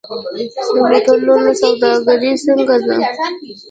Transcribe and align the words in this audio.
د 0.93 0.95
هوټلونو 1.05 1.49
سوداګري 1.61 2.31
څنګه 2.45 2.75
ده؟ 2.85 2.97